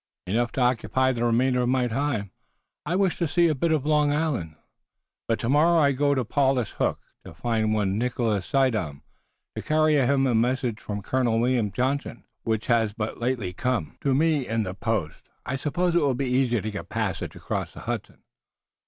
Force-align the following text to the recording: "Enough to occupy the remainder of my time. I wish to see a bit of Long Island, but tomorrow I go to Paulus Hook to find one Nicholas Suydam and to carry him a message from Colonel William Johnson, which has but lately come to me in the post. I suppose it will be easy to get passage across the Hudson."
"Enough 0.25 0.51
to 0.53 0.61
occupy 0.61 1.11
the 1.11 1.23
remainder 1.23 1.61
of 1.61 1.69
my 1.69 1.85
time. 1.87 2.31
I 2.87 2.95
wish 2.95 3.19
to 3.19 3.27
see 3.27 3.47
a 3.49 3.53
bit 3.53 3.71
of 3.71 3.85
Long 3.85 4.11
Island, 4.11 4.55
but 5.27 5.37
tomorrow 5.39 5.79
I 5.79 5.91
go 5.91 6.15
to 6.15 6.25
Paulus 6.25 6.71
Hook 6.71 6.99
to 7.23 7.35
find 7.35 7.71
one 7.75 7.99
Nicholas 7.99 8.47
Suydam 8.47 8.87
and 8.87 9.01
to 9.55 9.61
carry 9.61 9.97
him 9.97 10.25
a 10.25 10.33
message 10.33 10.79
from 10.79 11.03
Colonel 11.03 11.39
William 11.39 11.71
Johnson, 11.71 12.23
which 12.41 12.65
has 12.65 12.93
but 12.93 13.19
lately 13.19 13.53
come 13.53 13.99
to 14.01 14.15
me 14.15 14.47
in 14.47 14.63
the 14.63 14.73
post. 14.73 15.21
I 15.45 15.55
suppose 15.55 15.93
it 15.93 16.01
will 16.01 16.15
be 16.15 16.25
easy 16.29 16.59
to 16.61 16.71
get 16.71 16.89
passage 16.89 17.35
across 17.35 17.71
the 17.73 17.81
Hudson." 17.81 18.23